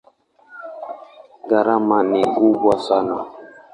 Gharama 1.49 1.97
ni 2.09 2.21
kubwa 2.35 2.73
sana. 2.87 3.15